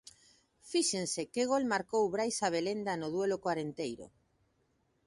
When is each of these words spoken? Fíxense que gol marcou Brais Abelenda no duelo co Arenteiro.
Fíxense 0.71 1.21
que 1.33 1.43
gol 1.51 1.63
marcou 1.73 2.03
Brais 2.13 2.37
Abelenda 2.47 2.93
no 3.01 3.07
duelo 3.15 3.37
co 3.41 3.47
Arenteiro. 3.53 4.05